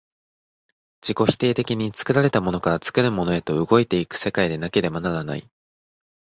[0.99, 5.47] 自己否定的に作られたものから作るものへと動いて行く世界でなければならない。